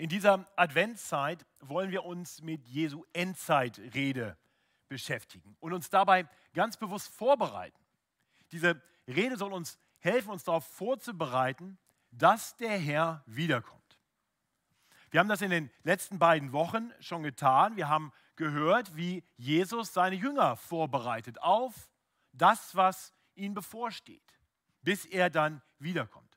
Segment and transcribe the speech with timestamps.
[0.00, 4.38] In dieser Adventszeit wollen wir uns mit Jesu Endzeitrede
[4.88, 7.78] beschäftigen und uns dabei ganz bewusst vorbereiten.
[8.50, 11.76] Diese Rede soll uns helfen, uns darauf vorzubereiten,
[12.12, 13.98] dass der Herr wiederkommt.
[15.10, 17.76] Wir haben das in den letzten beiden Wochen schon getan.
[17.76, 21.90] Wir haben gehört, wie Jesus seine Jünger vorbereitet auf
[22.32, 24.40] das, was ihnen bevorsteht,
[24.80, 26.29] bis er dann wiederkommt.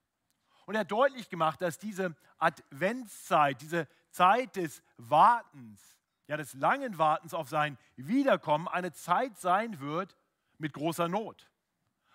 [0.65, 5.81] Und er hat deutlich gemacht, dass diese Adventszeit, diese Zeit des Wartens,
[6.27, 10.15] ja des langen Wartens auf sein Wiederkommen, eine Zeit sein wird
[10.57, 11.49] mit großer Not.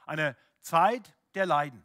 [0.06, 1.84] Eine Zeit der Leiden.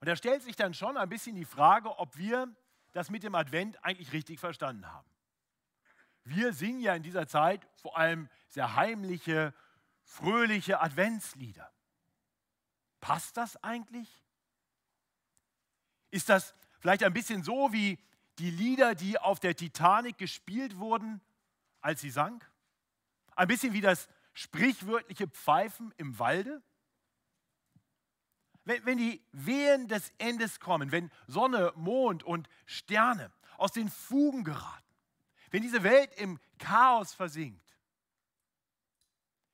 [0.00, 2.54] Und da stellt sich dann schon ein bisschen die Frage, ob wir
[2.92, 5.08] das mit dem Advent eigentlich richtig verstanden haben.
[6.24, 9.54] Wir singen ja in dieser Zeit vor allem sehr heimliche,
[10.02, 11.70] fröhliche Adventslieder.
[13.00, 14.23] Passt das eigentlich?
[16.14, 17.98] Ist das vielleicht ein bisschen so wie
[18.38, 21.20] die Lieder, die auf der Titanic gespielt wurden,
[21.80, 22.48] als sie sank?
[23.34, 26.62] Ein bisschen wie das sprichwörtliche Pfeifen im Walde?
[28.62, 34.44] Wenn, wenn die Wehen des Endes kommen, wenn Sonne, Mond und Sterne aus den Fugen
[34.44, 34.94] geraten,
[35.50, 37.76] wenn diese Welt im Chaos versinkt,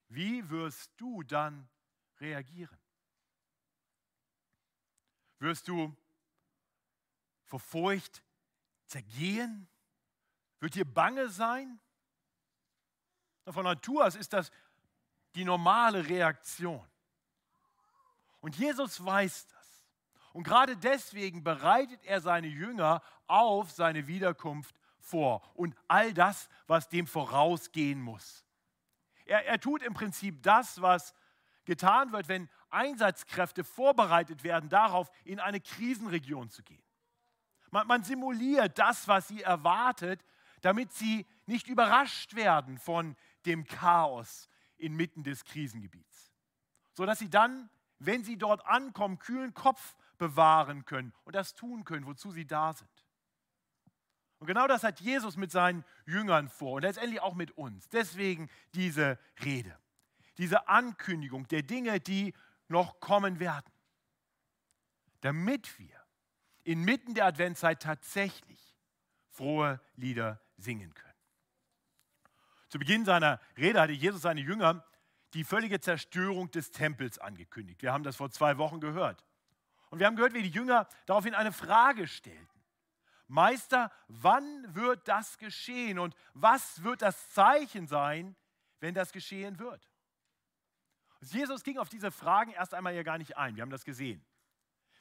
[0.09, 1.71] wie wirst du dann
[2.19, 2.79] reagieren?
[5.39, 5.97] Wirst du
[7.51, 8.23] vor Furcht
[8.87, 9.69] zergehen?
[10.61, 11.81] Wird dir bange sein?
[13.47, 14.51] Von Natur aus ist das
[15.35, 16.87] die normale Reaktion.
[18.41, 19.85] Und Jesus weiß das.
[20.33, 26.89] Und gerade deswegen bereitet er seine Jünger auf seine Wiederkunft vor und all das, was
[26.89, 28.45] dem vorausgehen muss.
[29.25, 31.15] Er, er tut im Prinzip das, was
[31.65, 36.83] getan wird, wenn Einsatzkräfte vorbereitet werden, darauf in eine Krisenregion zu gehen.
[37.71, 40.25] Man, man simuliert das, was sie erwartet,
[40.61, 46.33] damit sie nicht überrascht werden von dem Chaos inmitten des Krisengebiets.
[46.93, 52.07] Sodass sie dann, wenn sie dort ankommen, kühlen Kopf bewahren können und das tun können,
[52.07, 52.91] wozu sie da sind.
[54.39, 57.89] Und genau das hat Jesus mit seinen Jüngern vor und letztendlich auch mit uns.
[57.91, 59.79] Deswegen diese Rede,
[60.39, 62.35] diese Ankündigung der Dinge, die
[62.69, 63.71] noch kommen werden.
[65.21, 66.00] Damit wir
[66.65, 68.77] inmitten der Adventszeit tatsächlich
[69.31, 71.11] frohe Lieder singen können.
[72.69, 74.85] Zu Beginn seiner Rede hatte Jesus seine Jünger
[75.35, 77.83] die völlige Zerstörung des Tempels angekündigt.
[77.83, 79.25] Wir haben das vor zwei Wochen gehört.
[79.91, 82.47] Und wir haben gehört, wie die Jünger daraufhin eine Frage stellten.
[83.27, 88.37] Meister, wann wird das geschehen und was wird das Zeichen sein,
[88.81, 89.89] wenn das geschehen wird?
[91.21, 93.55] Jesus ging auf diese Fragen erst einmal ja gar nicht ein.
[93.55, 94.25] Wir haben das gesehen.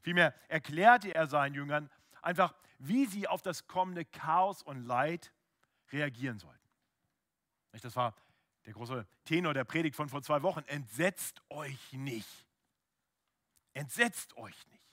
[0.02, 1.90] Vielmehr erklärte er seinen Jüngern
[2.22, 5.34] einfach, wie sie auf das kommende Chaos und Leid
[5.92, 6.58] reagieren sollten.
[7.82, 8.16] Das war
[8.66, 10.64] der große Tenor der Predigt von vor zwei Wochen.
[10.68, 12.46] Entsetzt euch nicht.
[13.74, 14.84] Entsetzt euch nicht.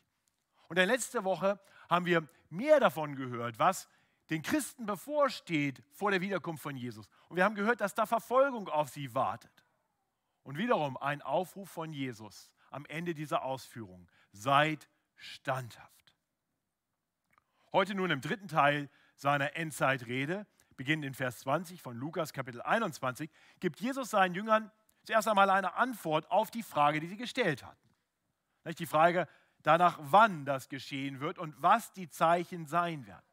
[0.69, 3.89] Und in letzter Woche haben wir mehr davon gehört, was
[4.31, 7.09] den Christen bevorsteht vor der Wiederkunft von Jesus.
[7.29, 9.65] Und wir haben gehört, dass da Verfolgung auf sie wartet.
[10.43, 14.09] Und wiederum ein Aufruf von Jesus am Ende dieser Ausführung.
[14.33, 16.15] Seid standhaft.
[17.73, 20.47] Heute nun im dritten Teil seiner Endzeitrede,
[20.77, 24.71] beginnend in Vers 20 von Lukas Kapitel 21, gibt Jesus seinen Jüngern
[25.03, 27.89] zuerst einmal eine Antwort auf die Frage, die sie gestellt hatten.
[28.79, 29.29] Die Frage
[29.63, 33.25] danach, wann das geschehen wird und was die Zeichen sein werden.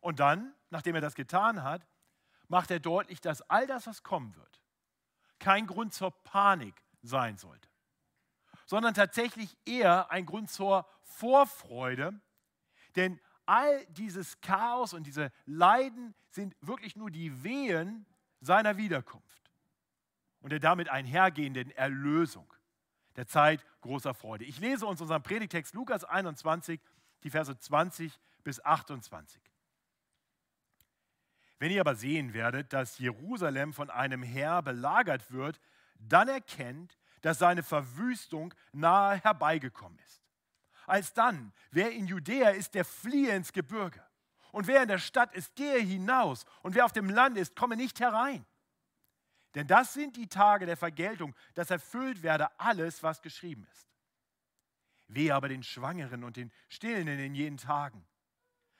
[0.00, 1.86] Und dann, nachdem er das getan hat,
[2.48, 4.62] macht er deutlich, dass all das, was kommen wird,
[5.38, 7.68] kein Grund zur Panik sein sollte
[8.66, 12.20] sondern tatsächlich eher ein Grund zur Vorfreude.
[12.96, 18.04] Denn all dieses Chaos und diese Leiden sind wirklich nur die Wehen
[18.40, 19.50] seiner Wiederkunft
[20.40, 22.52] und der damit einhergehenden Erlösung,
[23.14, 24.44] der Zeit großer Freude.
[24.44, 26.80] Ich lese uns unseren Predigtext Lukas 21,
[27.22, 28.12] die Verse 20
[28.44, 29.40] bis 28.
[31.58, 35.58] Wenn ihr aber sehen werdet, dass Jerusalem von einem Herr belagert wird,
[35.98, 40.22] dann erkennt, dass seine Verwüstung nahe herbeigekommen ist.
[40.86, 44.02] Alsdann, wer in Judäa ist, der fliehe ins Gebirge.
[44.52, 46.44] Und wer in der Stadt ist, gehe hinaus.
[46.62, 48.46] Und wer auf dem Land ist, komme nicht herein.
[49.54, 53.88] Denn das sind die Tage der Vergeltung, dass erfüllt werde alles, was geschrieben ist.
[55.08, 58.06] Wehe aber den Schwangeren und den Stillen in jenen Tagen.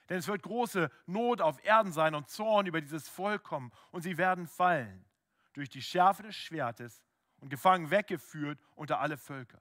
[0.09, 3.73] Denn es wird große Not auf Erden sein und Zorn über dieses Volk kommen.
[3.91, 5.05] Und sie werden fallen
[5.53, 7.03] durch die Schärfe des Schwertes
[7.39, 9.61] und gefangen weggeführt unter alle Völker.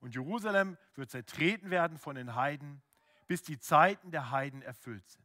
[0.00, 2.82] Und Jerusalem wird zertreten werden von den Heiden,
[3.28, 5.22] bis die Zeiten der Heiden erfüllt sind.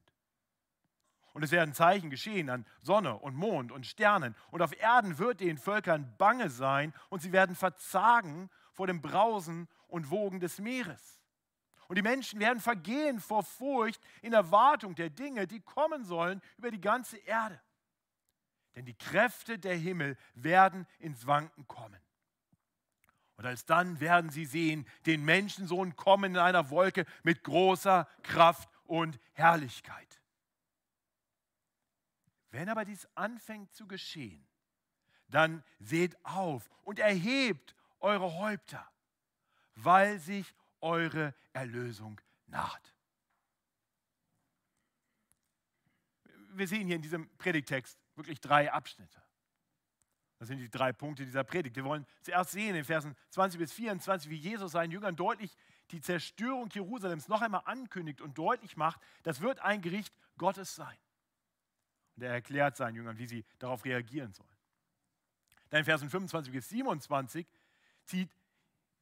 [1.33, 4.35] Und es werden Zeichen geschehen an Sonne und Mond und Sternen.
[4.49, 9.67] Und auf Erden wird den Völkern bange sein und sie werden verzagen vor dem Brausen
[9.87, 11.21] und Wogen des Meeres.
[11.87, 16.71] Und die Menschen werden vergehen vor Furcht in Erwartung der Dinge, die kommen sollen über
[16.71, 17.61] die ganze Erde.
[18.77, 21.99] Denn die Kräfte der Himmel werden ins Wanken kommen.
[23.35, 29.19] Und alsdann werden sie sehen, den Menschensohn kommen in einer Wolke mit großer Kraft und
[29.33, 30.21] Herrlichkeit.
[32.51, 34.47] Wenn aber dies anfängt zu geschehen,
[35.27, 38.87] dann seht auf und erhebt eure Häupter,
[39.73, 42.93] weil sich eure Erlösung naht.
[46.49, 49.21] Wir sehen hier in diesem Predigtext wirklich drei Abschnitte.
[50.39, 51.75] Das sind die drei Punkte dieser Predigt.
[51.75, 55.55] Wir wollen zuerst sehen in Versen 20 bis 24, wie Jesus seinen Jüngern deutlich
[55.91, 60.97] die Zerstörung Jerusalems noch einmal ankündigt und deutlich macht, das wird ein Gericht Gottes sein.
[62.15, 64.49] Und er erklärt seinen Jüngern, wie sie darauf reagieren sollen.
[65.69, 67.47] Dann in Versen 25 bis 27
[68.05, 68.29] zieht,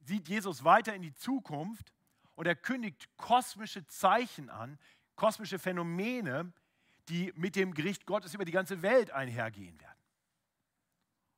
[0.00, 1.92] sieht Jesus weiter in die Zukunft
[2.34, 4.78] und er kündigt kosmische Zeichen an,
[5.16, 6.52] kosmische Phänomene,
[7.08, 9.98] die mit dem Gericht Gottes über die ganze Welt einhergehen werden.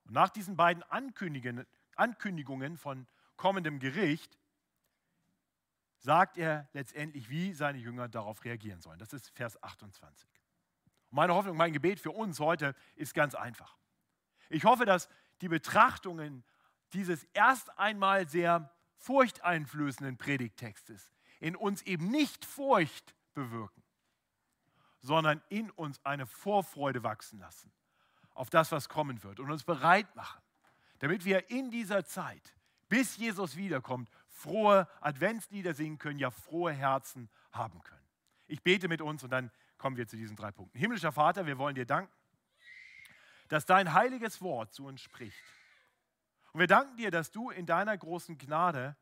[0.05, 3.07] Und nach diesen beiden Ankündigungen von
[3.37, 4.39] kommendem Gericht
[5.99, 8.99] sagt er letztendlich, wie seine Jünger darauf reagieren sollen.
[8.99, 10.29] Das ist Vers 28.
[11.11, 13.77] Und meine Hoffnung, mein Gebet für uns heute ist ganz einfach.
[14.49, 15.09] Ich hoffe, dass
[15.41, 16.45] die Betrachtungen
[16.93, 23.83] dieses erst einmal sehr furchteinflößenden Predigttextes in uns eben nicht Furcht bewirken,
[25.01, 27.73] sondern in uns eine Vorfreude wachsen lassen
[28.35, 30.41] auf das, was kommen wird und uns bereit machen,
[31.01, 32.55] damit wir in dieser Zeit,
[32.89, 38.07] bis Jesus wiederkommt, frohe Adventslieder singen können, ja frohe Herzen haben können.
[38.47, 40.79] Ich bete mit uns und dann kommen wir zu diesen drei Punkten.
[40.79, 42.13] Himmlischer Vater, wir wollen dir danken,
[43.49, 45.43] dass dein heiliges Wort zu uns spricht.
[46.53, 48.97] Und wir danken dir, dass du in deiner großen Gnade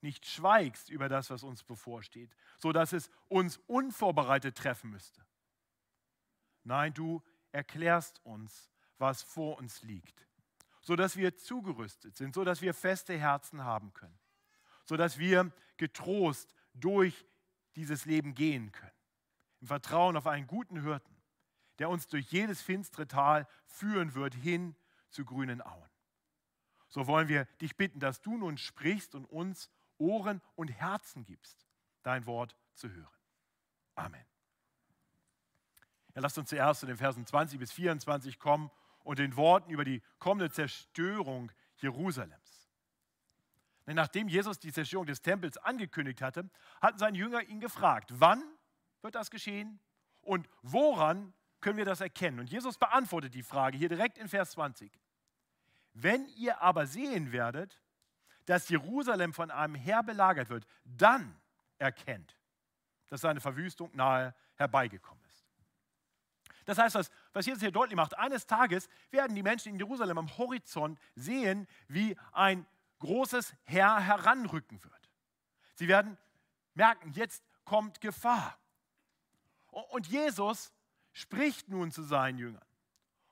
[0.00, 5.24] nicht schweigst über das, was uns bevorsteht, sodass es uns unvorbereitet treffen müsste.
[6.64, 10.28] Nein, du erklärst uns, was vor uns liegt,
[10.80, 14.18] sodass wir zugerüstet sind, sodass wir feste Herzen haben können,
[14.84, 17.26] sodass wir getrost durch
[17.74, 18.92] dieses Leben gehen können
[19.62, 21.16] im Vertrauen auf einen guten Hirten,
[21.78, 24.74] der uns durch jedes finstere Tal führen wird hin
[25.08, 25.88] zu grünen Auen.
[26.88, 31.64] So wollen wir dich bitten, dass du nun sprichst und uns Ohren und Herzen gibst,
[32.02, 33.16] dein Wort zu hören.
[33.94, 34.31] Amen.
[36.14, 38.70] Ja, lasst uns zuerst zu den Versen 20 bis 24 kommen
[39.04, 42.70] und den Worten über die kommende Zerstörung Jerusalems.
[43.86, 46.48] Denn nachdem Jesus die Zerstörung des Tempels angekündigt hatte,
[46.80, 48.42] hatten seine Jünger ihn gefragt, wann
[49.00, 49.80] wird das geschehen?
[50.20, 52.38] Und woran können wir das erkennen?
[52.38, 54.92] Und Jesus beantwortet die Frage hier direkt in Vers 20.
[55.94, 57.80] Wenn ihr aber sehen werdet,
[58.46, 61.40] dass Jerusalem von einem Herr belagert wird, dann
[61.78, 62.36] erkennt,
[63.08, 65.21] dass seine Verwüstung nahe herbeigekommen ist.
[66.64, 70.18] Das heißt, was, was Jesus hier deutlich macht, eines Tages werden die Menschen in Jerusalem
[70.18, 72.66] am Horizont sehen, wie ein
[73.00, 75.10] großes Herr heranrücken wird.
[75.74, 76.16] Sie werden
[76.74, 78.58] merken, jetzt kommt Gefahr.
[79.68, 80.72] Und Jesus
[81.12, 82.64] spricht nun zu seinen Jüngern.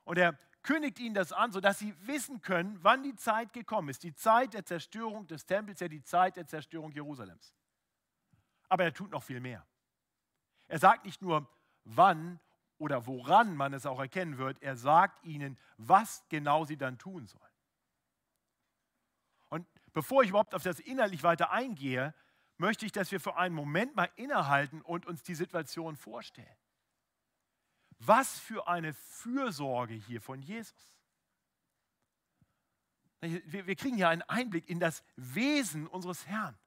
[0.03, 4.03] Und er kündigt ihnen das an, sodass sie wissen können, wann die Zeit gekommen ist.
[4.03, 7.53] Die Zeit der Zerstörung des Tempels, ja die Zeit der Zerstörung Jerusalems.
[8.69, 9.65] Aber er tut noch viel mehr.
[10.67, 11.47] Er sagt nicht nur,
[11.83, 12.39] wann
[12.81, 17.27] oder woran man es auch erkennen wird, er sagt ihnen, was genau sie dann tun
[17.27, 17.43] sollen.
[19.49, 22.15] Und bevor ich überhaupt auf das innerlich weiter eingehe,
[22.57, 26.57] möchte ich, dass wir für einen Moment mal innehalten und uns die Situation vorstellen.
[27.99, 30.95] Was für eine Fürsorge hier von Jesus.
[33.19, 36.57] Wir, kriegen hier einen Einblick in das Wesen unseres Herrn.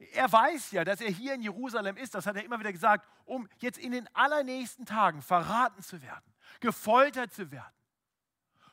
[0.00, 3.06] Er weiß ja, dass er hier in Jerusalem ist, das hat er immer wieder gesagt,
[3.26, 7.74] um jetzt in den allernächsten Tagen verraten zu werden, gefoltert zu werden,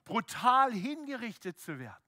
[0.05, 2.03] brutal hingerichtet zu werden.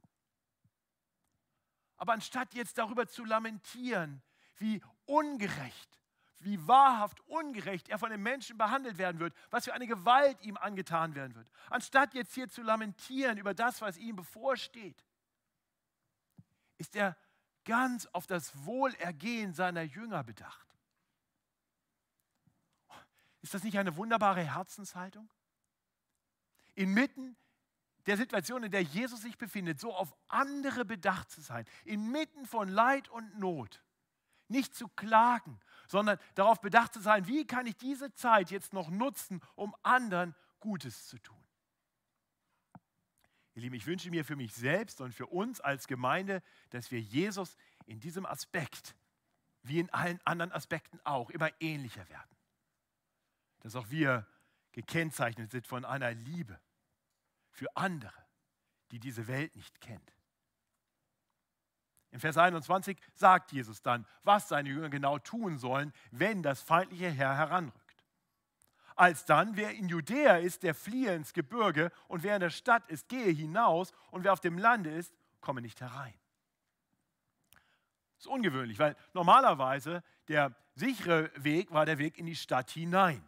[1.98, 4.22] Aber anstatt jetzt darüber zu lamentieren,
[4.56, 6.00] wie ungerecht,
[6.40, 10.56] wie wahrhaft ungerecht er von den Menschen behandelt werden wird, was für eine Gewalt ihm
[10.56, 15.04] angetan werden wird, anstatt jetzt hier zu lamentieren über das, was ihm bevorsteht,
[16.78, 17.18] ist er
[17.66, 20.68] ganz auf das Wohlergehen seiner Jünger bedacht.
[23.42, 25.30] Ist das nicht eine wunderbare Herzenshaltung?
[26.76, 27.38] Inmitten
[28.06, 32.68] der Situation, in der Jesus sich befindet, so auf andere bedacht zu sein, inmitten von
[32.68, 33.84] Leid und Not,
[34.48, 38.90] nicht zu klagen, sondern darauf bedacht zu sein, wie kann ich diese Zeit jetzt noch
[38.90, 41.38] nutzen, um anderen Gutes zu tun.
[43.60, 47.02] Ihr Lieben, ich wünsche mir für mich selbst und für uns als Gemeinde, dass wir
[47.02, 48.96] Jesus in diesem Aspekt,
[49.64, 52.38] wie in allen anderen Aspekten auch, immer ähnlicher werden.
[53.60, 54.26] Dass auch wir
[54.72, 56.58] gekennzeichnet sind von einer Liebe
[57.52, 58.14] für andere,
[58.92, 60.14] die diese Welt nicht kennt.
[62.12, 67.12] In Vers 21 sagt Jesus dann, was seine Jünger genau tun sollen, wenn das feindliche
[67.12, 67.89] Herr heranrückt.
[69.00, 73.08] Alsdann, wer in Judäa ist, der fliehe ins Gebirge und wer in der Stadt ist,
[73.08, 76.14] gehe hinaus und wer auf dem Lande ist, komme nicht herein.
[78.18, 83.24] Das ist ungewöhnlich, weil normalerweise der sichere Weg war der Weg in die Stadt hinein.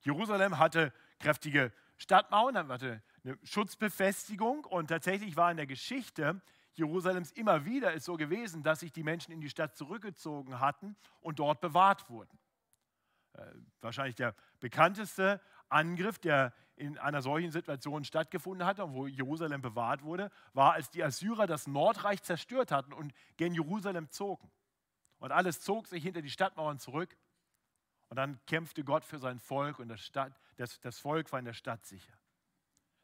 [0.00, 6.40] Jerusalem hatte kräftige Stadtmauern, hatte eine Schutzbefestigung und tatsächlich war in der Geschichte
[6.74, 10.96] Jerusalems immer wieder es so gewesen, dass sich die Menschen in die Stadt zurückgezogen hatten
[11.20, 12.38] und dort bewahrt wurden.
[13.38, 19.62] Äh, wahrscheinlich der bekannteste Angriff, der in einer solchen Situation stattgefunden hatte und wo Jerusalem
[19.62, 24.50] bewahrt wurde, war, als die Assyrer das Nordreich zerstört hatten und gen Jerusalem zogen.
[25.18, 27.16] Und alles zog sich hinter die Stadtmauern zurück.
[28.08, 31.44] Und dann kämpfte Gott für sein Volk und das, Stadt, das, das Volk war in
[31.44, 32.14] der Stadt sicher.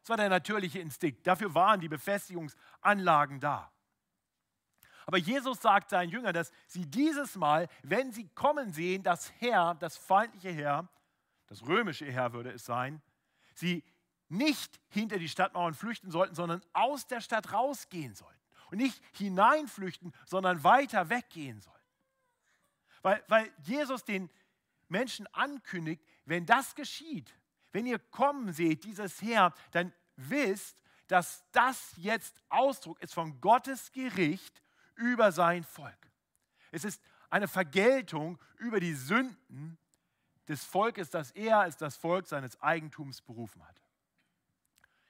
[0.01, 1.25] Das war der natürliche Instinkt.
[1.27, 3.71] Dafür waren die Befestigungsanlagen da.
[5.05, 9.75] Aber Jesus sagt seinen Jüngern, dass sie dieses Mal, wenn sie kommen sehen, das Herr,
[9.75, 10.89] das feindliche Herr,
[11.47, 13.01] das römische Herr würde es sein,
[13.53, 13.83] sie
[14.29, 18.33] nicht hinter die Stadtmauern flüchten sollten, sondern aus der Stadt rausgehen sollten.
[18.71, 21.79] Und nicht hineinflüchten, sondern weiter weggehen sollten.
[23.03, 24.31] Weil, weil Jesus den
[24.87, 27.31] Menschen ankündigt, wenn das geschieht,
[27.71, 33.91] wenn ihr kommen seht, dieses Heer, dann wisst, dass das jetzt Ausdruck ist von Gottes
[33.91, 34.63] Gericht
[34.95, 36.11] über sein Volk.
[36.71, 39.77] Es ist eine Vergeltung über die Sünden
[40.47, 43.81] des Volkes, das er als das Volk seines Eigentums berufen hat.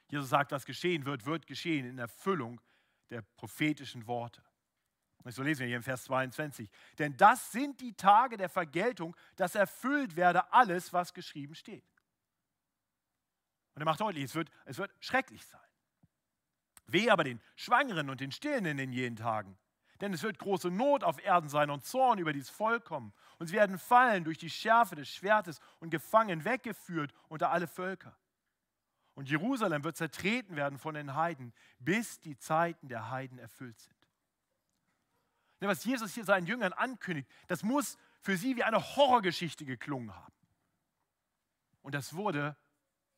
[0.10, 2.62] Jesus sagt, was geschehen wird, wird geschehen in Erfüllung
[3.10, 4.42] der prophetischen Worte.
[5.26, 6.70] So lesen wir hier im Vers 22.
[7.00, 11.84] Denn das sind die Tage der Vergeltung, dass erfüllt werde alles, was geschrieben steht.
[13.74, 15.60] Und er macht deutlich, es wird, es wird schrecklich sein.
[16.86, 19.58] Weh aber den Schwangeren und den Stillenden in jenen Tagen.
[20.02, 23.14] Denn es wird große Not auf Erden sein und Zorn über dieses Volk kommen.
[23.40, 28.18] Und sie werden fallen durch die Schärfe des Schwertes und gefangen weggeführt unter alle Völker.
[29.14, 33.96] Und Jerusalem wird zertreten werden von den Heiden, bis die Zeiten der Heiden erfüllt sind.
[35.62, 40.34] Was Jesus hier seinen Jüngern ankündigt, das muss für sie wie eine Horrorgeschichte geklungen haben.
[41.82, 42.56] Und das wurde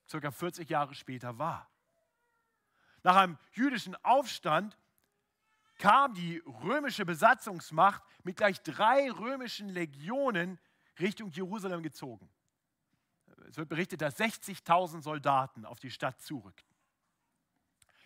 [0.07, 1.69] circa 40 Jahre später war.
[3.03, 4.77] Nach einem jüdischen Aufstand
[5.77, 10.59] kam die römische Besatzungsmacht mit gleich drei römischen Legionen
[10.99, 12.29] Richtung Jerusalem gezogen.
[13.47, 16.75] Es wird berichtet, dass 60.000 Soldaten auf die Stadt zurückten.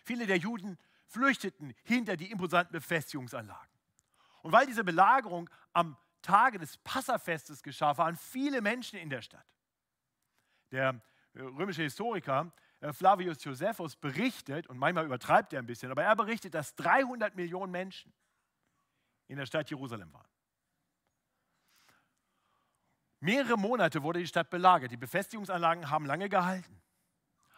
[0.04, 3.70] Viele der Juden flüchteten hinter die imposanten Befestigungsanlagen.
[4.42, 9.46] Und weil diese Belagerung am Tage des Passafestes geschah, waren viele Menschen in der Stadt.
[10.70, 11.00] Der
[11.34, 16.54] römische Historiker äh, Flavius Josephus berichtet, und manchmal übertreibt er ein bisschen, aber er berichtet,
[16.54, 18.12] dass 300 Millionen Menschen
[19.28, 20.28] in der Stadt Jerusalem waren.
[23.20, 24.90] Mehrere Monate wurde die Stadt belagert.
[24.90, 26.82] Die Befestigungsanlagen haben lange gehalten.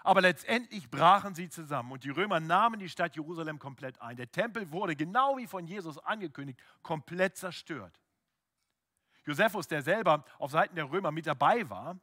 [0.02, 4.18] Aber letztendlich brachen sie zusammen und die Römer nahmen die Stadt Jerusalem komplett ein.
[4.18, 7.98] Der Tempel wurde, genau wie von Jesus angekündigt, komplett zerstört.
[9.24, 11.98] Josephus, der selber auf Seiten der Römer mit dabei war,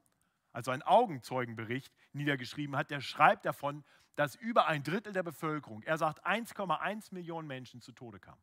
[0.51, 3.83] also ein Augenzeugenbericht niedergeschrieben hat, der schreibt davon,
[4.15, 8.41] dass über ein Drittel der Bevölkerung, er sagt 1,1 Millionen Menschen zu Tode kamen.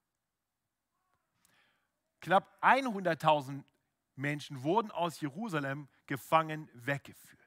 [2.21, 3.63] Knapp 100.000
[4.17, 7.39] Menschen wurden aus Jerusalem gefangen weggeführt.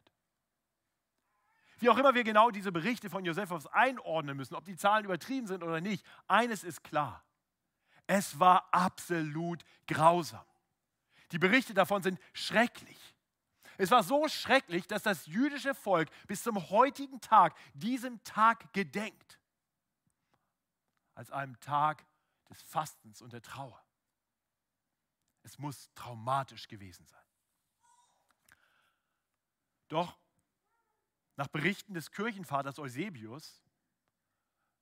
[1.79, 5.47] Wie auch immer wir genau diese Berichte von Josephus einordnen müssen, ob die Zahlen übertrieben
[5.47, 7.25] sind oder nicht, eines ist klar.
[8.05, 10.45] Es war absolut grausam.
[11.31, 13.10] Die Berichte davon sind schrecklich.
[13.81, 19.39] Es war so schrecklich, dass das jüdische Volk bis zum heutigen Tag diesem Tag gedenkt.
[21.15, 22.05] Als einem Tag
[22.47, 23.83] des Fastens und der Trauer.
[25.41, 27.25] Es muss traumatisch gewesen sein.
[29.87, 30.15] Doch
[31.35, 33.63] nach Berichten des Kirchenvaters Eusebius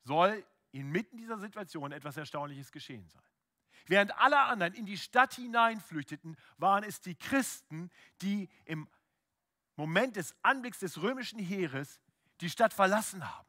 [0.04, 3.29] soll inmitten dieser Situation etwas Erstaunliches geschehen sein.
[3.90, 7.90] Während alle anderen in die Stadt hineinflüchteten, waren es die Christen,
[8.22, 8.88] die im
[9.78, 12.00] Moment des Anblicks des römischen Heeres
[12.40, 13.48] die Stadt verlassen haben.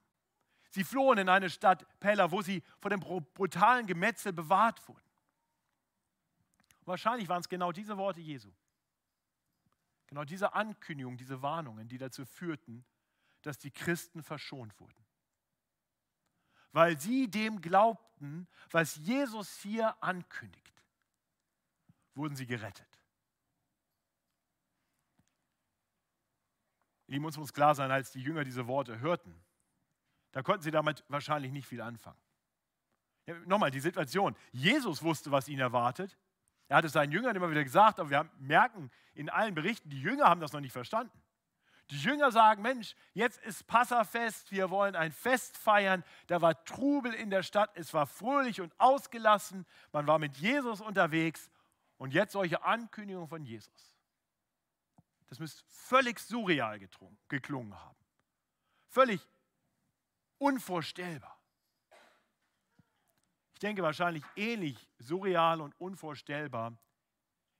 [0.70, 5.04] Sie flohen in eine Stadt Pella, wo sie vor dem brutalen Gemetzel bewahrt wurden.
[6.86, 8.50] Wahrscheinlich waren es genau diese Worte Jesu.
[10.06, 12.86] Genau diese Ankündigung, diese Warnungen, die dazu führten,
[13.42, 15.04] dass die Christen verschont wurden.
[16.72, 20.84] Weil sie dem glaubten, was Jesus hier ankündigt,
[22.14, 22.86] wurden sie gerettet.
[27.08, 29.34] Ihm muss uns klar sein, als die Jünger diese Worte hörten,
[30.30, 32.20] da konnten sie damit wahrscheinlich nicht viel anfangen.
[33.26, 34.36] Ja, nochmal die Situation.
[34.52, 36.16] Jesus wusste, was ihn erwartet.
[36.68, 40.00] Er hat es seinen Jüngern immer wieder gesagt, aber wir merken in allen Berichten, die
[40.00, 41.20] Jünger haben das noch nicht verstanden.
[41.90, 46.04] Die Jünger sagen, Mensch, jetzt ist Passafest, wir wollen ein Fest feiern.
[46.28, 50.80] Da war Trubel in der Stadt, es war fröhlich und ausgelassen, man war mit Jesus
[50.80, 51.50] unterwegs
[51.98, 53.96] und jetzt solche Ankündigungen von Jesus.
[55.28, 56.80] Das müsste völlig surreal
[57.28, 57.98] geklungen haben.
[58.88, 59.20] Völlig
[60.38, 61.40] unvorstellbar.
[63.54, 66.78] Ich denke wahrscheinlich ähnlich surreal und unvorstellbar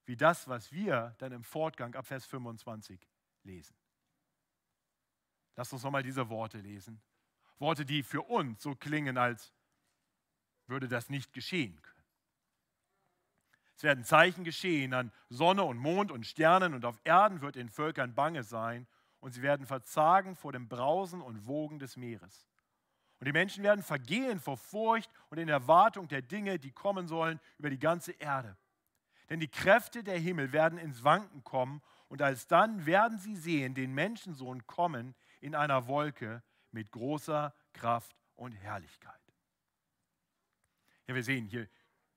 [0.07, 3.07] wie das, was wir dann im Fortgang ab Vers 25
[3.43, 3.80] lesen.
[5.57, 7.01] Lass uns nochmal diese Worte lesen.
[7.59, 9.53] Worte, die für uns so klingen, als
[10.67, 12.01] würde das nicht geschehen können.
[13.77, 17.71] Es werden Zeichen geschehen an Sonne und Mond und Sternen und auf Erden wird den
[17.71, 18.87] Völkern bange sein
[19.21, 22.47] und sie werden verzagen vor dem Brausen und Wogen des Meeres.
[23.19, 27.41] Und die Menschen werden vergehen vor Furcht und in Erwartung der Dinge, die kommen sollen
[27.59, 28.57] über die ganze Erde.
[29.29, 33.95] Denn die Kräfte der Himmel werden ins Wanken kommen und alsdann werden sie sehen den
[33.95, 39.21] Menschensohn kommen in einer Wolke mit großer Kraft und Herrlichkeit.
[41.07, 41.69] Ja, wir sehen hier,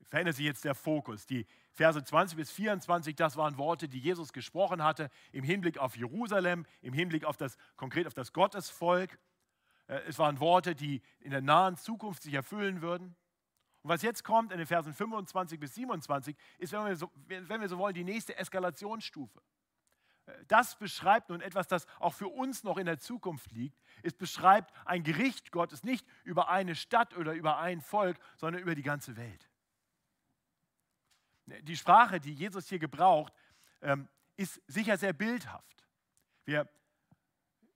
[0.03, 1.25] verändert sich jetzt der Fokus.
[1.25, 5.97] Die Verse 20 bis 24, das waren Worte, die Jesus gesprochen hatte im Hinblick auf
[5.97, 9.17] Jerusalem, im Hinblick auf das, konkret auf das Gottesvolk.
[9.87, 13.15] Äh, es waren Worte, die in der nahen Zukunft sich erfüllen würden.
[13.81, 17.61] Und was jetzt kommt in den Versen 25 bis 27, ist, wenn wir so, wenn
[17.61, 19.41] wir so wollen, die nächste Eskalationsstufe.
[20.47, 23.81] Das beschreibt nun etwas, das auch für uns noch in der Zukunft liegt.
[24.03, 28.75] Es beschreibt ein Gericht Gottes nicht über eine Stadt oder über ein Volk, sondern über
[28.75, 29.49] die ganze Welt.
[31.45, 33.33] Die Sprache, die Jesus hier gebraucht,
[33.81, 34.07] ähm,
[34.37, 35.85] ist sicher sehr bildhaft.
[36.45, 36.69] Wir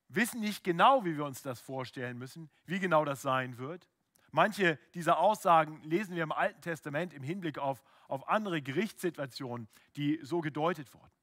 [0.07, 3.89] wissen nicht genau, wie wir uns das vorstellen müssen, wie genau das sein wird.
[4.31, 10.19] Manche dieser Aussagen lesen wir im Alten Testament im Hinblick auf, auf andere Gerichtssituationen, die
[10.23, 11.16] so gedeutet wurden.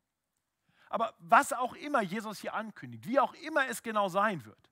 [0.95, 4.71] Aber was auch immer Jesus hier ankündigt, wie auch immer es genau sein wird,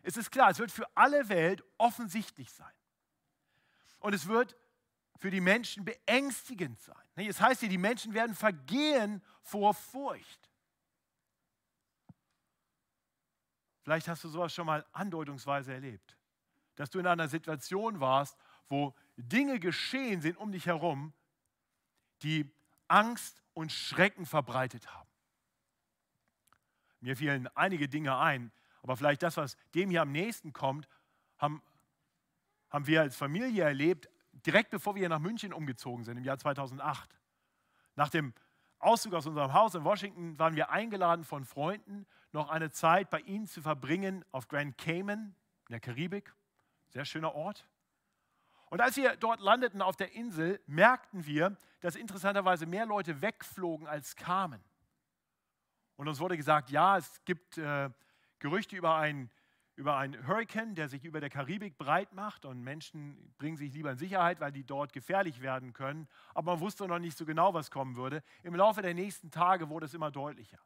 [0.00, 2.72] es ist klar, es wird für alle Welt offensichtlich sein.
[3.98, 4.56] Und es wird
[5.18, 6.96] für die Menschen beängstigend sein.
[7.16, 10.50] Es heißt hier, die Menschen werden vergehen vor Furcht.
[13.82, 16.16] Vielleicht hast du sowas schon mal andeutungsweise erlebt,
[16.74, 18.38] dass du in einer Situation warst,
[18.70, 21.12] wo Dinge geschehen sind um dich herum,
[22.22, 22.50] die
[22.86, 25.07] Angst und Schrecken verbreitet haben.
[27.00, 30.88] Mir fielen einige Dinge ein, aber vielleicht das, was dem hier am nächsten kommt,
[31.38, 31.62] haben,
[32.70, 37.18] haben wir als Familie erlebt, direkt bevor wir nach München umgezogen sind, im Jahr 2008.
[37.96, 38.34] Nach dem
[38.78, 43.20] Auszug aus unserem Haus in Washington waren wir eingeladen von Freunden, noch eine Zeit bei
[43.20, 45.34] ihnen zu verbringen auf Grand Cayman
[45.68, 46.32] in der Karibik.
[46.88, 47.66] Sehr schöner Ort.
[48.70, 53.86] Und als wir dort landeten auf der Insel, merkten wir, dass interessanterweise mehr Leute wegflogen
[53.86, 54.62] als kamen.
[55.98, 57.90] Und uns wurde gesagt, ja, es gibt äh,
[58.38, 59.30] Gerüchte über einen
[59.74, 63.92] über einen Hurricane, der sich über der Karibik breit macht und Menschen bringen sich lieber
[63.92, 66.08] in Sicherheit, weil die dort gefährlich werden können.
[66.34, 68.24] Aber man wusste noch nicht so genau, was kommen würde.
[68.42, 70.58] Im Laufe der nächsten Tage wurde es immer deutlicher.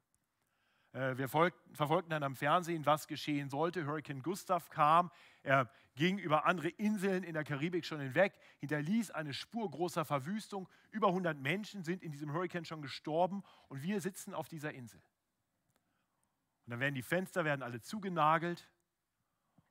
[0.92, 3.84] Äh, wir verfolgten dann am Fernsehen, was geschehen sollte.
[3.84, 5.10] Hurricane Gustav kam,
[5.42, 10.70] er ging über andere Inseln in der Karibik schon hinweg, hinterließ eine Spur großer Verwüstung.
[10.90, 15.02] Über 100 Menschen sind in diesem Hurricane schon gestorben und wir sitzen auf dieser Insel.
[16.66, 18.68] Und dann werden die Fenster werden alle zugenagelt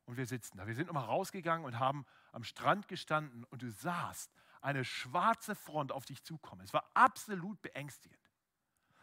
[0.06, 0.67] und wir sitzen da.
[0.67, 5.91] Wir sind nochmal rausgegangen und haben am Strand gestanden und du sahst eine schwarze Front
[5.91, 6.63] auf dich zukommen.
[6.63, 8.19] Es war absolut beängstigend.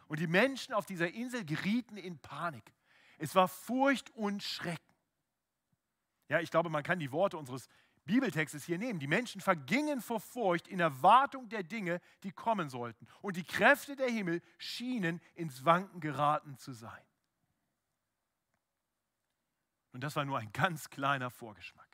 [0.07, 2.73] Und die Menschen auf dieser Insel gerieten in Panik.
[3.17, 4.95] Es war Furcht und Schrecken.
[6.29, 7.67] Ja, ich glaube, man kann die Worte unseres
[8.05, 8.99] Bibeltextes hier nehmen.
[8.99, 13.07] Die Menschen vergingen vor Furcht in Erwartung der Dinge, die kommen sollten.
[13.21, 17.03] Und die Kräfte der Himmel schienen ins Wanken geraten zu sein.
[19.91, 21.87] Und das war nur ein ganz kleiner Vorgeschmack.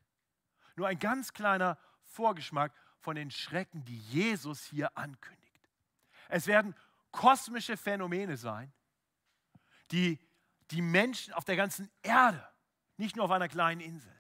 [0.76, 5.70] Nur ein ganz kleiner Vorgeschmack von den Schrecken, die Jesus hier ankündigt.
[6.28, 6.76] Es werden
[7.12, 8.74] kosmische Phänomene sein,
[9.92, 10.20] die
[10.72, 12.46] die Menschen auf der ganzen Erde,
[12.98, 14.14] nicht nur auf einer kleinen Insel,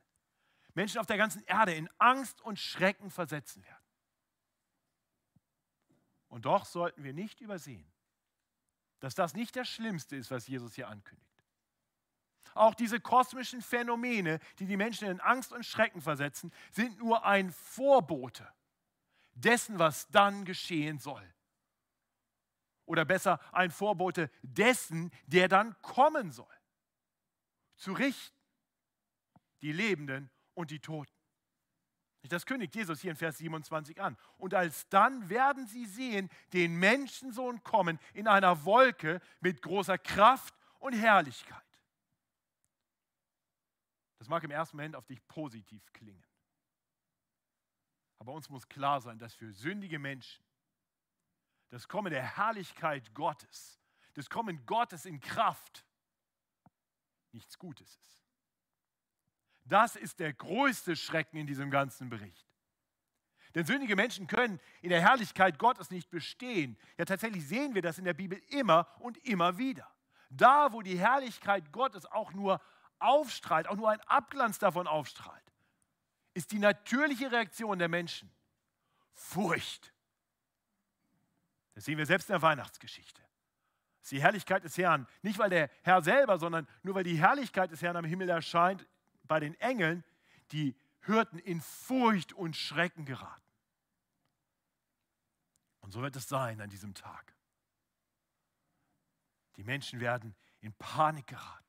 [0.74, 3.86] Menschen auf der ganzen Erde in Angst und Schrecken versetzen werden.
[6.28, 7.90] Und doch sollten wir nicht übersehen,
[9.00, 11.25] dass das nicht das Schlimmste ist, was Jesus hier ankündigt.
[12.54, 17.52] Auch diese kosmischen Phänomene, die die Menschen in Angst und Schrecken versetzen, sind nur ein
[17.52, 18.48] Vorbote
[19.34, 21.24] dessen, was dann geschehen soll.
[22.86, 26.46] Oder besser ein Vorbote dessen, der dann kommen soll.
[27.76, 28.36] Zu richten
[29.62, 31.12] die Lebenden und die Toten.
[32.30, 34.18] Das kündigt Jesus hier in Vers 27 an.
[34.38, 40.94] Und alsdann werden sie sehen, den Menschensohn kommen in einer Wolke mit großer Kraft und
[40.94, 41.65] Herrlichkeit.
[44.18, 46.26] Das mag im ersten Moment auf dich positiv klingen.
[48.20, 50.44] Aber uns muss klar sein, dass für sündige Menschen
[51.70, 53.80] das Kommen der Herrlichkeit Gottes,
[54.14, 55.86] das Kommen Gottes in Kraft
[57.32, 58.26] nichts Gutes ist.
[59.66, 62.48] Das ist der größte Schrecken in diesem ganzen Bericht.
[63.56, 66.78] Denn sündige Menschen können in der Herrlichkeit Gottes nicht bestehen.
[66.98, 69.90] Ja, tatsächlich sehen wir das in der Bibel immer und immer wieder.
[70.30, 72.62] Da, wo die Herrlichkeit Gottes auch nur
[73.00, 75.44] aufstrahlt, auch nur ein Abglanz davon aufstrahlt,
[76.34, 78.32] ist die natürliche Reaktion der Menschen
[79.14, 79.94] Furcht.
[81.74, 83.22] Das sehen wir selbst in der Weihnachtsgeschichte.
[83.22, 85.08] Das ist die Herrlichkeit des Herrn.
[85.22, 88.88] Nicht, weil der Herr selber, sondern nur weil die Herrlichkeit des Herrn am Himmel erscheint,
[89.24, 90.04] bei den Engeln,
[90.52, 93.42] die Hürden in Furcht und Schrecken geraten.
[95.80, 97.36] Und so wird es sein an diesem Tag.
[99.56, 101.65] Die Menschen werden in Panik geraten.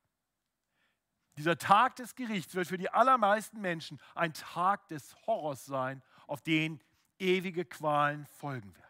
[1.37, 6.41] Dieser Tag des Gerichts wird für die allermeisten Menschen ein Tag des Horrors sein, auf
[6.41, 6.83] den
[7.19, 8.87] ewige Qualen folgen werden.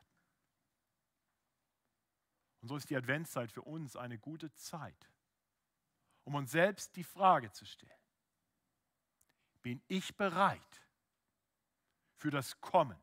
[2.61, 5.11] Und so ist die Adventszeit für uns eine gute Zeit,
[6.24, 7.92] um uns selbst die Frage zu stellen,
[9.62, 10.82] bin ich bereit
[12.16, 12.98] für das Kommen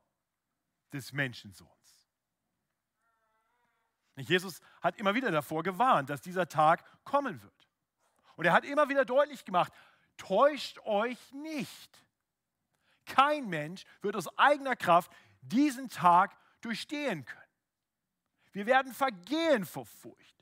[0.91, 1.73] des Menschensohns?
[4.15, 7.62] Jesus hat immer wieder davor gewarnt, dass dieser Tag kommen wird.
[8.35, 9.71] Und er hat immer wieder deutlich gemacht,
[10.17, 12.03] täuscht euch nicht.
[13.05, 17.41] Kein Mensch wird aus eigener Kraft diesen Tag durchstehen können.
[18.51, 20.33] Wir werden vergehen vor Furcht.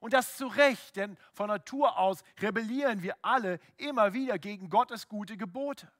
[0.00, 5.08] Und das zu Recht, denn von Natur aus rebellieren wir alle immer wieder gegen Gottes
[5.08, 5.90] gute Gebote.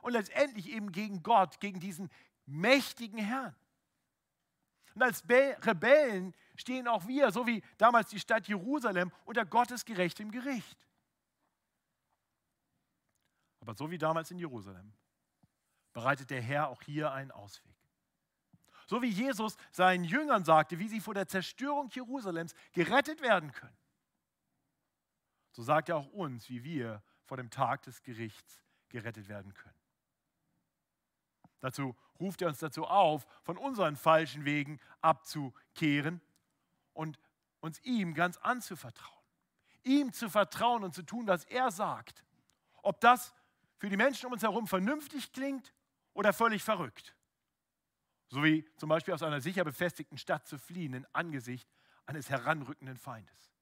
[0.00, 2.10] Und letztendlich eben gegen Gott, gegen diesen
[2.46, 3.54] mächtigen Herrn.
[4.94, 10.30] Und als Rebellen stehen auch wir, so wie damals die Stadt Jerusalem, unter Gottes gerechtem
[10.30, 10.78] Gericht.
[13.60, 14.92] Aber so wie damals in Jerusalem
[15.92, 17.74] bereitet der Herr auch hier einen Ausweg.
[18.86, 23.76] So wie Jesus seinen Jüngern sagte, wie sie vor der Zerstörung Jerusalems gerettet werden können,
[25.52, 29.78] so sagt er auch uns, wie wir vor dem Tag des Gerichts gerettet werden können.
[31.60, 36.20] Dazu ruft er uns dazu auf, von unseren falschen Wegen abzukehren
[36.98, 37.16] und
[37.60, 39.14] uns ihm ganz anzuvertrauen.
[39.84, 42.24] Ihm zu vertrauen und zu tun, was er sagt.
[42.82, 43.32] Ob das
[43.78, 45.72] für die Menschen um uns herum vernünftig klingt
[46.12, 47.14] oder völlig verrückt.
[48.26, 51.70] So wie zum Beispiel aus einer sicher befestigten Stadt zu fliehen in Angesicht
[52.04, 53.52] eines heranrückenden Feindes.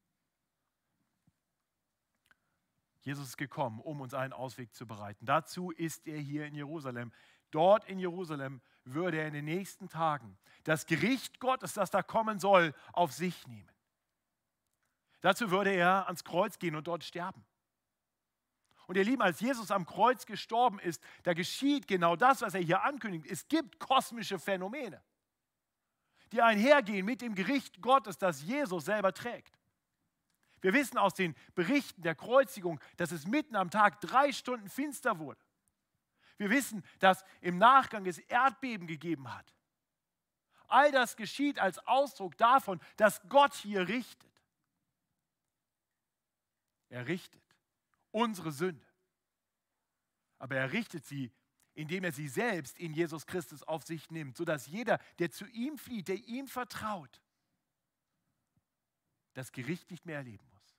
[3.02, 5.26] Jesus ist gekommen, um uns einen Ausweg zu bereiten.
[5.26, 7.12] Dazu ist er hier in Jerusalem.
[7.50, 12.38] Dort in Jerusalem würde er in den nächsten Tagen das Gericht Gottes, das da kommen
[12.38, 13.70] soll, auf sich nehmen.
[15.20, 17.44] Dazu würde er ans Kreuz gehen und dort sterben.
[18.86, 22.60] Und ihr Lieben, als Jesus am Kreuz gestorben ist, da geschieht genau das, was er
[22.60, 23.26] hier ankündigt.
[23.28, 25.02] Es gibt kosmische Phänomene,
[26.32, 29.58] die einhergehen mit dem Gericht Gottes, das Jesus selber trägt.
[30.60, 35.18] Wir wissen aus den Berichten der Kreuzigung, dass es mitten am Tag drei Stunden finster
[35.18, 35.40] wurde.
[36.38, 39.54] Wir wissen, dass im Nachgang es Erdbeben gegeben hat.
[40.68, 44.30] All das geschieht als Ausdruck davon, dass Gott hier richtet.
[46.88, 47.42] Er richtet
[48.10, 48.86] unsere Sünde.
[50.38, 51.32] Aber er richtet sie,
[51.74, 55.78] indem er sie selbst in Jesus Christus auf sich nimmt, sodass jeder, der zu ihm
[55.78, 57.20] flieht, der ihm vertraut,
[59.34, 60.78] das Gericht nicht mehr erleben muss.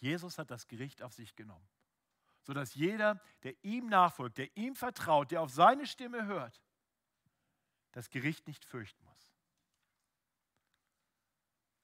[0.00, 1.68] Jesus hat das Gericht auf sich genommen
[2.48, 6.62] sodass jeder, der ihm nachfolgt, der ihm vertraut, der auf seine Stimme hört,
[7.92, 9.34] das Gericht nicht fürchten muss.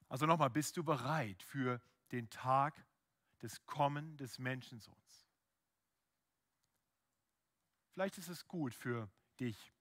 [0.09, 2.83] Also nochmal, bist du bereit für den Tag
[3.43, 5.29] des Kommen des Menschensohns?
[7.93, 9.75] Vielleicht ist es gut für dich,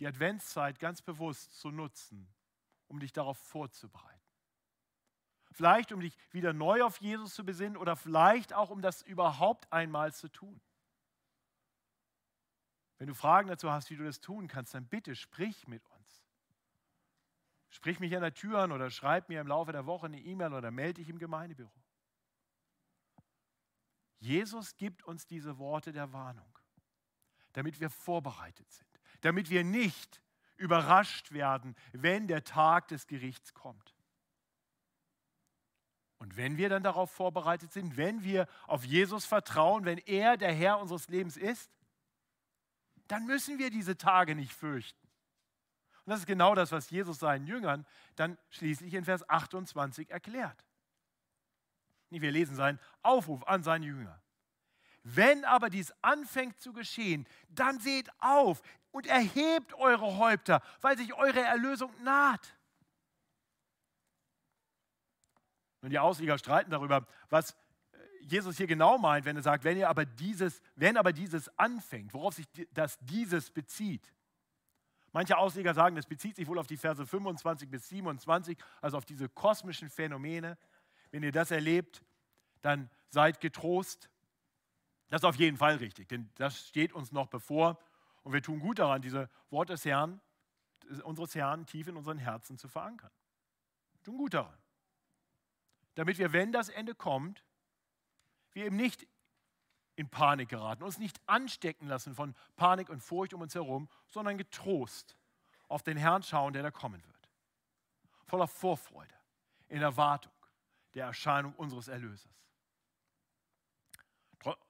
[0.00, 2.34] die Adventszeit ganz bewusst zu nutzen,
[2.88, 4.25] um dich darauf vorzubereiten.
[5.56, 9.72] Vielleicht, um dich wieder neu auf Jesus zu besinnen oder vielleicht auch, um das überhaupt
[9.72, 10.60] einmal zu tun.
[12.98, 16.26] Wenn du Fragen dazu hast, wie du das tun kannst, dann bitte sprich mit uns.
[17.70, 20.52] Sprich mich an der Tür an oder schreib mir im Laufe der Woche eine E-Mail
[20.52, 21.72] oder melde dich im Gemeindebüro.
[24.18, 26.58] Jesus gibt uns diese Worte der Warnung,
[27.54, 30.20] damit wir vorbereitet sind, damit wir nicht
[30.56, 33.95] überrascht werden, wenn der Tag des Gerichts kommt.
[36.18, 40.52] Und wenn wir dann darauf vorbereitet sind, wenn wir auf Jesus vertrauen, wenn er der
[40.52, 41.70] Herr unseres Lebens ist,
[43.08, 45.06] dann müssen wir diese Tage nicht fürchten.
[46.04, 50.64] Und das ist genau das, was Jesus seinen Jüngern dann schließlich in Vers 28 erklärt.
[52.10, 54.22] Wir lesen seinen Aufruf an seine Jünger.
[55.02, 61.12] Wenn aber dies anfängt zu geschehen, dann seht auf und erhebt eure Häupter, weil sich
[61.14, 62.55] eure Erlösung naht.
[65.86, 67.56] Und die Ausleger streiten darüber, was äh,
[68.22, 72.12] Jesus hier genau meint, wenn er sagt, wenn ihr aber dieses, wenn aber dieses anfängt,
[72.12, 74.12] worauf sich das dieses bezieht.
[75.12, 79.04] Manche Ausleger sagen, das bezieht sich wohl auf die Verse 25 bis 27, also auf
[79.04, 80.58] diese kosmischen Phänomene.
[81.12, 82.02] Wenn ihr das erlebt,
[82.62, 84.10] dann seid getrost.
[85.06, 87.78] Das ist auf jeden Fall richtig, denn das steht uns noch bevor.
[88.24, 90.20] Und wir tun gut daran, diese Worte des Herrn,
[91.04, 93.12] unseres Herrn tief in unseren Herzen zu verankern.
[93.92, 94.65] Wir tun gut daran
[95.96, 97.44] damit wir, wenn das Ende kommt,
[98.52, 99.06] wir eben nicht
[99.96, 104.38] in Panik geraten, uns nicht anstecken lassen von Panik und Furcht um uns herum, sondern
[104.38, 105.16] getrost
[105.68, 107.30] auf den Herrn schauen, der da kommen wird.
[108.26, 109.14] Voller Vorfreude,
[109.68, 110.32] in Erwartung
[110.94, 112.32] der Erscheinung unseres Erlösers.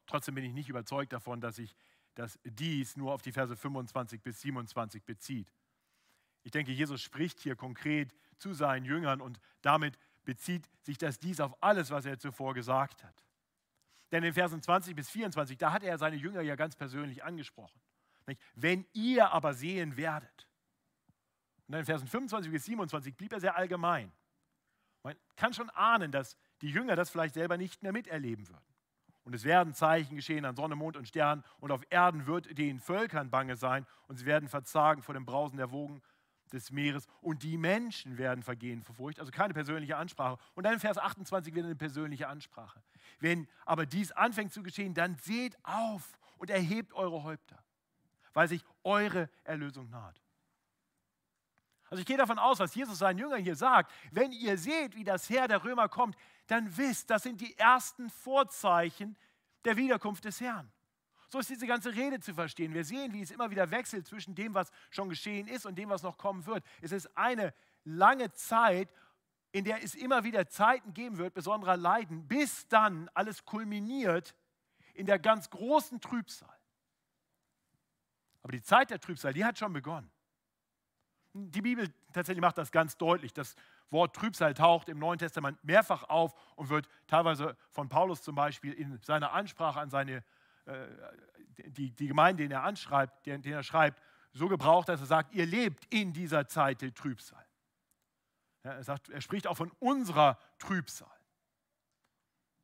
[0.07, 1.77] Trotzdem bin ich nicht überzeugt davon, dass sich
[2.17, 5.53] dass dies nur auf die Verse 25 bis 27 bezieht.
[6.43, 11.41] Ich denke, Jesus spricht hier konkret zu seinen Jüngern und damit bezieht sich das dies
[11.41, 13.25] auf alles, was er zuvor gesagt hat.
[14.13, 17.81] Denn in Versen 20 bis 24, da hat er seine Jünger ja ganz persönlich angesprochen.
[18.55, 20.49] Wenn ihr aber sehen werdet.
[21.67, 24.13] Und dann in Versen 25 bis 27 blieb er sehr allgemein.
[25.03, 28.65] Man kann schon ahnen, dass die Jünger das vielleicht selber nicht mehr miterleben würden.
[29.25, 32.79] Und es werden Zeichen geschehen an Sonne, Mond und Sternen, und auf Erden wird den
[32.79, 36.01] Völkern bange sein, und sie werden verzagen vor dem Brausen der Wogen
[36.53, 39.21] des Meeres und die Menschen werden vergehen vor Furcht.
[39.21, 40.39] Also keine persönliche Ansprache.
[40.55, 42.83] Und dann in Vers 28 wieder eine persönliche Ansprache.
[43.19, 47.63] Wenn aber dies anfängt zu geschehen, dann seht auf und erhebt eure Häupter,
[48.33, 50.21] weil sich eure Erlösung naht.
[51.89, 55.05] Also ich gehe davon aus, was Jesus seinen Jüngern hier sagt, wenn ihr seht, wie
[55.05, 56.17] das Heer der Römer kommt,
[56.49, 59.17] dann wisst, das sind die ersten Vorzeichen
[59.65, 60.71] der Wiederkunft des Herrn.
[61.29, 62.73] So ist diese ganze Rede zu verstehen.
[62.73, 65.89] Wir sehen, wie es immer wieder wechselt zwischen dem, was schon geschehen ist und dem,
[65.89, 66.65] was noch kommen wird.
[66.81, 67.53] Es ist eine
[67.85, 68.89] lange Zeit,
[69.53, 74.35] in der es immer wieder Zeiten geben wird, besonderer Leiden, bis dann alles kulminiert
[74.95, 76.57] in der ganz großen Trübsal.
[78.43, 80.11] Aber die Zeit der Trübsal, die hat schon begonnen.
[81.33, 83.33] Die Bibel tatsächlich macht das ganz deutlich.
[83.33, 83.57] Das
[83.91, 88.73] Wort Trübsal taucht im Neuen Testament mehrfach auf und wird teilweise von Paulus zum Beispiel
[88.73, 90.25] in seiner Ansprache an seine
[90.67, 94.03] die, die Gemeinde, den er anschreibt, den, den er schreibt,
[94.33, 97.45] so gebraucht, dass er sagt, ihr lebt in dieser Zeit der Trübsal.
[98.65, 101.09] Ja, er, sagt, er spricht auch von unserer Trübsal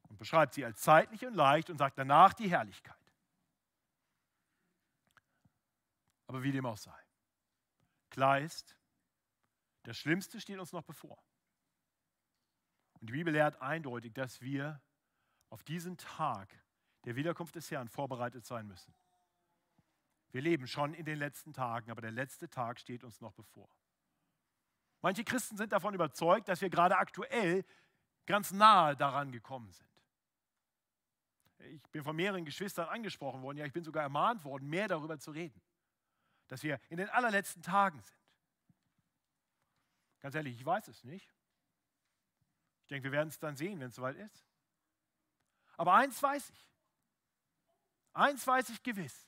[0.09, 2.97] und beschreibt sie als zeitlich und leicht und sagt danach die Herrlichkeit.
[6.27, 6.99] Aber wie dem auch sei,
[8.11, 8.77] klar ist,
[9.85, 11.23] das Schlimmste steht uns noch bevor.
[13.01, 14.81] Und die Bibel lehrt eindeutig, dass wir
[15.51, 16.62] auf diesen Tag
[17.05, 18.95] der Wiederkunft des Herrn vorbereitet sein müssen.
[20.31, 23.69] Wir leben schon in den letzten Tagen, aber der letzte Tag steht uns noch bevor.
[25.03, 27.65] Manche Christen sind davon überzeugt, dass wir gerade aktuell
[28.25, 29.89] ganz nahe daran gekommen sind.
[31.59, 35.19] Ich bin von mehreren Geschwistern angesprochen worden, ja, ich bin sogar ermahnt worden, mehr darüber
[35.19, 35.61] zu reden,
[36.49, 38.19] dass wir in den allerletzten Tagen sind.
[40.21, 41.33] Ganz ehrlich, ich weiß es nicht.
[42.83, 44.47] Ich denke, wir werden es dann sehen, wenn es soweit ist.
[45.77, 46.72] Aber eins weiß ich.
[48.13, 49.27] Eins weiß ich gewiss,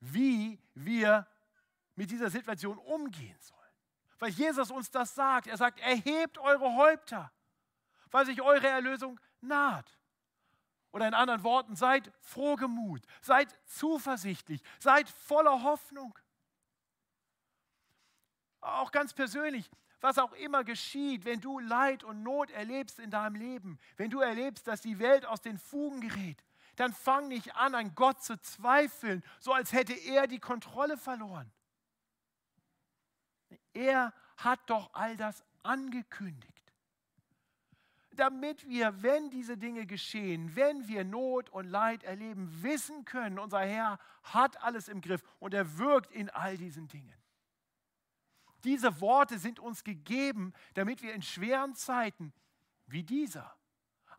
[0.00, 1.26] wie wir
[1.94, 3.60] mit dieser Situation umgehen sollen.
[4.18, 5.46] Weil Jesus uns das sagt.
[5.46, 7.32] Er sagt, erhebt eure Häupter,
[8.10, 9.98] weil sich eure Erlösung naht.
[10.92, 16.16] Oder in anderen Worten, seid frohgemut, seid zuversichtlich, seid voller Hoffnung.
[18.60, 19.68] Auch ganz persönlich,
[20.00, 24.20] was auch immer geschieht, wenn du Leid und Not erlebst in deinem Leben, wenn du
[24.20, 26.44] erlebst, dass die Welt aus den Fugen gerät,
[26.76, 31.50] dann fang nicht an, an Gott zu zweifeln, so als hätte er die Kontrolle verloren.
[33.72, 36.52] Er hat doch all das angekündigt.
[38.16, 43.60] damit wir, wenn diese Dinge geschehen, wenn wir Not und Leid erleben, wissen können, unser
[43.60, 47.16] Herr hat alles im Griff und er wirkt in all diesen Dingen.
[48.62, 52.32] Diese Worte sind uns gegeben, damit wir in schweren Zeiten
[52.86, 53.54] wie dieser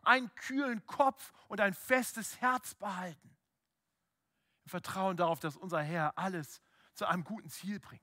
[0.06, 3.36] einen kühlen Kopf und ein festes Herz behalten.
[4.64, 6.60] Im Vertrauen darauf, dass unser Herr alles
[6.94, 8.02] zu einem guten Ziel bringt.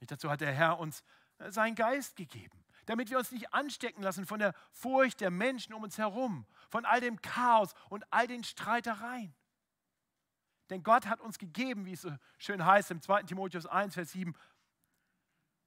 [0.00, 1.02] Dazu hat der Herr uns
[1.50, 5.82] seinen Geist gegeben damit wir uns nicht anstecken lassen von der Furcht der Menschen um
[5.82, 9.34] uns herum, von all dem Chaos und all den Streitereien.
[10.70, 13.24] Denn Gott hat uns gegeben, wie es so schön heißt im 2.
[13.24, 14.34] Timotheus 1, Vers 7,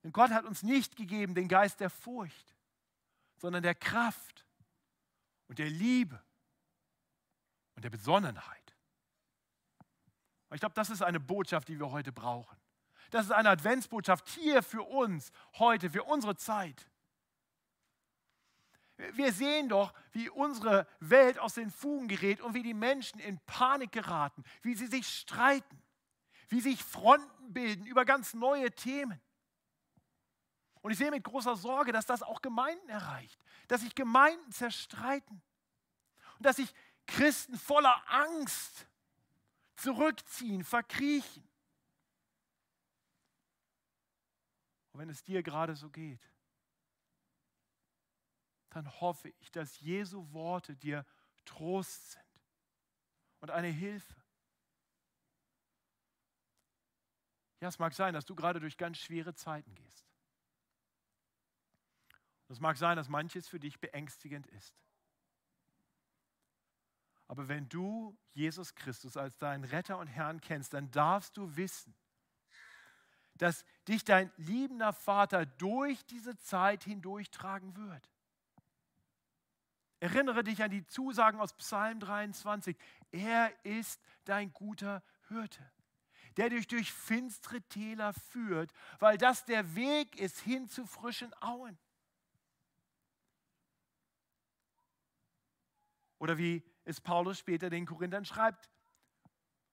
[0.04, 2.56] denn Gott hat uns nicht gegeben den Geist der Furcht,
[3.42, 4.46] sondern der Kraft
[5.48, 6.24] und der Liebe
[7.76, 8.76] und der Besonnenheit.
[10.48, 12.56] Und ich glaube, das ist eine Botschaft, die wir heute brauchen.
[13.10, 16.88] Das ist eine Adventsbotschaft hier für uns heute, für unsere Zeit.
[19.14, 23.40] Wir sehen doch, wie unsere Welt aus den Fugen gerät und wie die Menschen in
[23.48, 25.82] Panik geraten, wie sie sich streiten,
[26.50, 29.20] wie sich Fronten bilden über ganz neue Themen.
[30.82, 35.42] Und ich sehe mit großer Sorge, dass das auch Gemeinden erreicht, dass sich Gemeinden zerstreiten
[36.38, 36.74] und dass sich
[37.06, 38.88] Christen voller Angst
[39.76, 41.48] zurückziehen, verkriechen.
[44.92, 46.22] Und wenn es dir gerade so geht,
[48.72, 51.06] dann hoffe ich, dass Jesu Worte dir
[51.46, 52.24] Trost sind
[53.40, 54.16] und eine Hilfe.
[57.60, 60.11] Ja, es mag sein, dass du gerade durch ganz schwere Zeiten gehst.
[62.52, 64.76] Es mag sein, dass manches für dich beängstigend ist.
[67.28, 71.96] Aber wenn du Jesus Christus als deinen Retter und Herrn kennst, dann darfst du wissen,
[73.36, 78.12] dass dich dein liebender Vater durch diese Zeit hindurchtragen wird.
[80.02, 82.76] Erinnere dich an die Zusagen aus Psalm 23.
[83.12, 85.72] Er ist dein guter Hirte,
[86.36, 91.80] der dich durch finstere Täler führt, weil das der Weg ist hin zu frischen Auen.
[96.22, 98.70] Oder wie es Paulus später den Korinthern schreibt,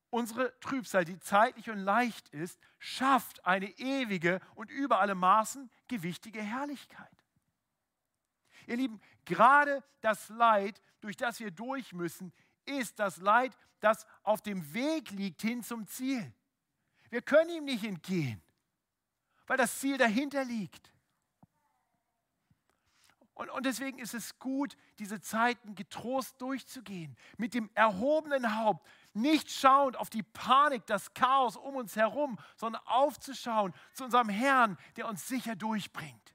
[0.08, 6.40] unsere Trübsal, die zeitlich und leicht ist, schafft eine ewige und über alle Maßen gewichtige
[6.40, 7.12] Herrlichkeit.
[8.66, 12.32] Ihr Lieben, gerade das Leid, durch das wir durch müssen,
[12.64, 16.32] ist das Leid, das auf dem Weg liegt hin zum Ziel.
[17.10, 18.40] Wir können ihm nicht entgehen,
[19.46, 20.90] weil das Ziel dahinter liegt.
[23.38, 29.48] Und, und, deswegen ist es gut, diese Zeiten getrost durchzugehen, mit dem erhobenen Haupt, nicht
[29.48, 35.06] schauend auf die Panik, das Chaos um uns herum, sondern aufzuschauen zu unserem Herrn, der
[35.06, 36.34] uns sicher durchbringt,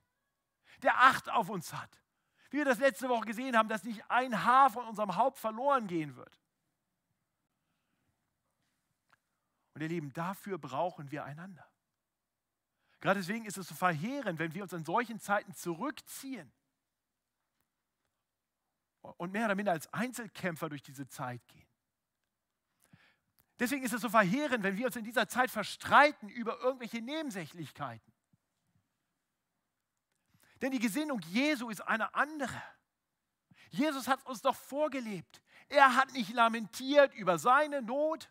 [0.81, 2.01] der Acht auf uns hat,
[2.51, 5.87] wie wir das letzte Woche gesehen haben, dass nicht ein Haar von unserem Haupt verloren
[5.87, 6.39] gehen wird.
[9.73, 11.69] Und ihr Lieben, dafür brauchen wir einander.
[13.01, 16.49] Gerade deswegen ist es so verheerend, wenn wir uns in solchen Zeiten zurückziehen
[19.03, 21.67] und mehr oder minder als Einzelkämpfer durch diese Zeit gehen.
[23.59, 28.11] Deswegen ist es so verheerend, wenn wir uns in dieser Zeit verstreiten über irgendwelche Nebensächlichkeiten.
[30.61, 32.61] Denn die Gesinnung Jesu ist eine andere.
[33.69, 35.41] Jesus hat uns doch vorgelebt.
[35.67, 38.29] Er hat nicht lamentiert über seine Not,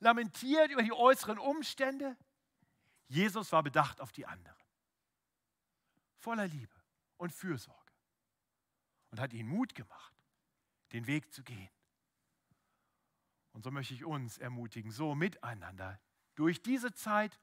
[0.00, 2.16] lamentiert über die äußeren Umstände.
[3.08, 4.58] Jesus war bedacht auf die anderen.
[6.16, 6.74] Voller Liebe
[7.16, 7.83] und Fürsorge.
[9.14, 10.12] Und hat ihnen Mut gemacht,
[10.90, 11.70] den Weg zu gehen.
[13.52, 16.00] Und so möchte ich uns ermutigen, so miteinander
[16.34, 17.38] durch diese Zeit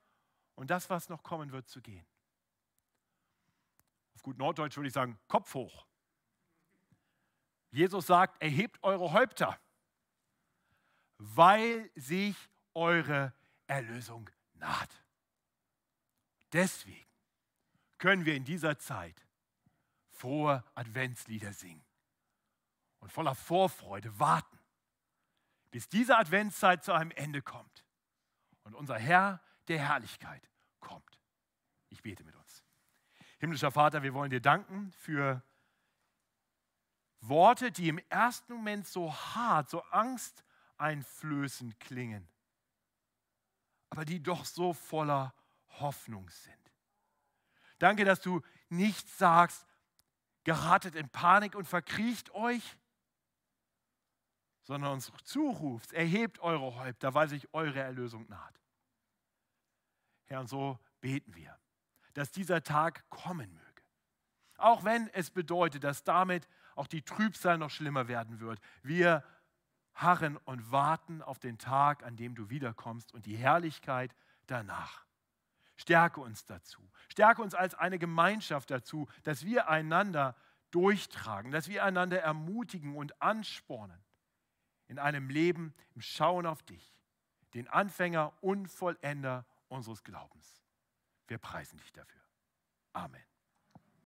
[0.56, 2.06] und das, was noch kommen wird, zu gehen.
[4.16, 5.88] Auf gut Norddeutsch würde ich sagen, Kopf hoch.
[7.70, 9.58] Jesus sagt, erhebt eure Häupter,
[11.20, 12.36] weil sich
[12.74, 13.34] eure
[13.68, 15.06] Erlösung naht.
[16.52, 17.08] Deswegen
[17.98, 19.26] können wir in dieser Zeit
[20.22, 21.84] frohe Adventslieder singen
[23.00, 24.60] und voller Vorfreude warten,
[25.72, 27.84] bis diese Adventszeit zu einem Ende kommt
[28.64, 30.48] und unser Herr der Herrlichkeit
[30.80, 31.20] kommt.
[31.90, 32.64] Ich bete mit uns.
[33.40, 35.42] Himmlischer Vater, wir wollen dir danken für
[37.20, 42.30] Worte, die im ersten Moment so hart, so angsteinflößend klingen,
[43.90, 45.34] aber die doch so voller
[45.80, 46.72] Hoffnung sind.
[47.80, 49.66] Danke, dass du nicht sagst,
[50.44, 52.78] geratet in Panik und verkriecht euch,
[54.64, 58.60] sondern uns zurufst, erhebt eure Häupter, weil sich eure Erlösung naht.
[60.26, 61.62] Herr, und so beten wir
[62.14, 63.68] dass dieser Tag kommen möge.
[64.58, 68.60] auch wenn es bedeutet, dass damit auch die Trübsal noch schlimmer werden wird.
[68.84, 69.24] Wir
[69.96, 74.16] harren und warten auf den Tag, an dem du wiederkommst und die Herrlichkeit
[74.46, 75.08] danach.
[75.82, 76.82] Stärke uns dazu.
[77.10, 80.36] Stärke uns als eine Gemeinschaft dazu, dass wir einander
[80.70, 84.00] durchtragen, dass wir einander ermutigen und anspornen
[84.88, 87.02] in einem Leben im Schauen auf dich,
[87.56, 90.62] den Anfänger und Vollender unseres Glaubens.
[91.28, 92.22] Wir preisen dich dafür.
[92.94, 93.31] Amen.